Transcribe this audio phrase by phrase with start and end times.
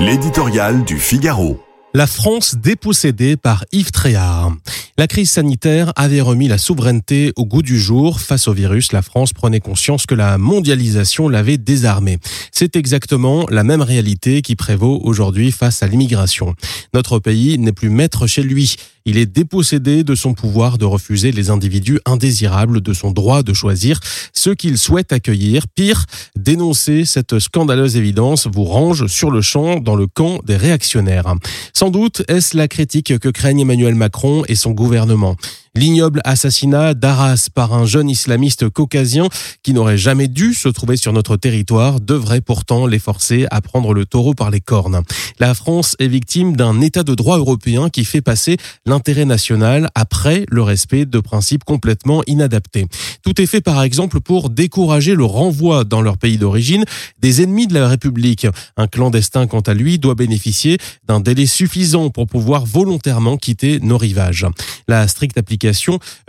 [0.00, 1.60] L'éditorial du Figaro.
[1.92, 4.52] La France dépossédée par Yves Tréhard.
[4.96, 8.20] La crise sanitaire avait remis la souveraineté au goût du jour.
[8.20, 12.18] Face au virus, la France prenait conscience que la mondialisation l'avait désarmée.
[12.52, 16.54] C'est exactement la même réalité qui prévaut aujourd'hui face à l'immigration.
[16.94, 18.76] Notre pays n'est plus maître chez lui.
[19.08, 23.54] Il est dépossédé de son pouvoir de refuser les individus indésirables, de son droit de
[23.54, 24.00] choisir
[24.34, 25.66] ceux qu'il souhaite accueillir.
[25.74, 26.04] Pire,
[26.36, 31.34] dénoncer cette scandaleuse évidence vous range sur le champ dans le camp des réactionnaires.
[31.72, 35.36] Sans doute est-ce la critique que craignent Emmanuel Macron et son gouvernement.
[35.78, 39.28] L'ignoble assassinat d'Arras par un jeune islamiste caucasien
[39.62, 43.94] qui n'aurait jamais dû se trouver sur notre territoire devrait pourtant les forcer à prendre
[43.94, 45.02] le taureau par les cornes.
[45.38, 48.56] La France est victime d'un état de droit européen qui fait passer
[48.86, 52.86] l'intérêt national après le respect de principes complètement inadaptés.
[53.22, 56.84] Tout est fait par exemple pour décourager le renvoi dans leur pays d'origine
[57.20, 58.48] des ennemis de la République.
[58.76, 63.96] Un clandestin, quant à lui, doit bénéficier d'un délai suffisant pour pouvoir volontairement quitter nos
[63.96, 64.44] rivages.
[64.88, 65.67] La stricte application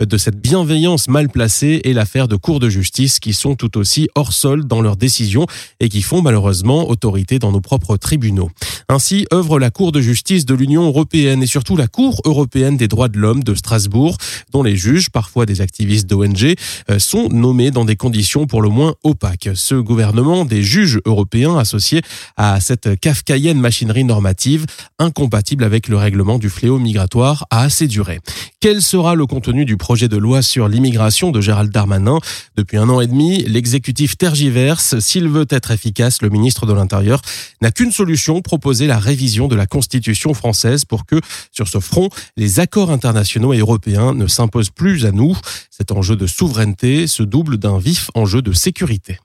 [0.00, 4.08] de cette bienveillance mal placée et l'affaire de cours de justice qui sont tout aussi
[4.14, 5.46] hors sol dans leurs décisions
[5.80, 8.50] et qui font malheureusement autorité dans nos propres tribunaux.
[8.88, 12.88] Ainsi œuvre la Cour de justice de l'Union européenne et surtout la Cour européenne des
[12.88, 14.16] droits de l'homme de Strasbourg,
[14.52, 16.54] dont les juges, parfois des activistes d'ONG,
[16.90, 19.50] euh, sont nommés dans des conditions pour le moins opaques.
[19.54, 22.02] Ce gouvernement des juges européens associés
[22.36, 24.66] à cette kafkaïenne machinerie normative,
[24.98, 28.18] incompatible avec le règlement du fléau migratoire, a assez duré.
[28.62, 32.18] Quel sera le contenu du projet de loi sur l'immigration de Gérald Darmanin?
[32.56, 34.98] Depuis un an et demi, l'exécutif tergiverse.
[34.98, 37.22] S'il veut être efficace, le ministre de l'Intérieur
[37.62, 41.22] n'a qu'une solution, proposer la révision de la Constitution française pour que,
[41.52, 45.34] sur ce front, les accords internationaux et européens ne s'imposent plus à nous.
[45.70, 49.20] Cet enjeu de souveraineté se double d'un vif enjeu de sécurité.